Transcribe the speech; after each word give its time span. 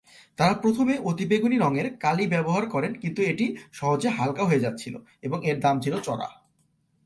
তারা 0.37 0.53
প্রথমে 0.53 0.93
অতিবেগুনী 1.03 1.57
রঙের 1.57 1.87
কালি 1.97 2.25
ব্যবহার 2.27 2.63
করেন 2.69 2.91
কিন্তু 2.93 3.21
এটি 3.21 3.45
সহজে 3.71 4.09
হালকা 4.09 4.43
হয়ে 4.45 4.59
যাচ্ছিল 4.59 4.95
এবং 5.21 5.37
এর 5.45 5.57
দাম 5.59 5.75
ছিল 5.79 5.93
চড়া। 5.99 6.29